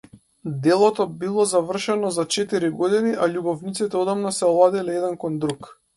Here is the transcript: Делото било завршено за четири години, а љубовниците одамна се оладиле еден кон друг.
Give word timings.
Делото 0.61 1.05
било 1.23 1.45
завршено 1.51 2.11
за 2.17 2.25
четири 2.37 2.71
години, 2.79 3.11
а 3.19 3.27
љубовниците 3.35 4.03
одамна 4.05 4.33
се 4.39 4.45
оладиле 4.53 5.01
еден 5.03 5.21
кон 5.27 5.39
друг. 5.45 5.75